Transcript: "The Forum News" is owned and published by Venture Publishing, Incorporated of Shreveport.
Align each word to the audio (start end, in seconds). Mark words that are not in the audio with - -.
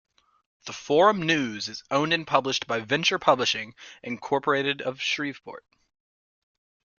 "The 0.65 0.73
Forum 0.73 1.21
News" 1.21 1.69
is 1.69 1.83
owned 1.91 2.11
and 2.11 2.25
published 2.25 2.65
by 2.65 2.79
Venture 2.79 3.19
Publishing, 3.19 3.75
Incorporated 4.01 4.81
of 4.81 4.99
Shreveport. 4.99 5.63